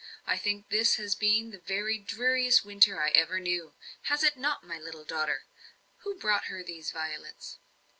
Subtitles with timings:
[0.25, 3.75] I think this has been the very dreariest winter I ever knew.
[4.05, 5.43] Has it not, my little daughter?
[5.99, 7.59] Who brought her these violets?"